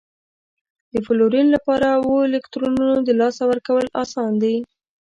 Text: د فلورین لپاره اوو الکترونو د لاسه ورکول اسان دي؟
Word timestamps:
د 0.91 0.93
فلورین 1.05 1.47
لپاره 1.55 1.85
اوو 1.97 2.13
الکترونو 2.27 2.87
د 3.07 3.09
لاسه 3.21 3.41
ورکول 3.49 3.85
اسان 4.03 4.31
دي؟ 4.43 4.55